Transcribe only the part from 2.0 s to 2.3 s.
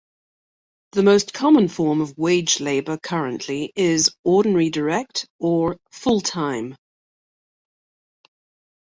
of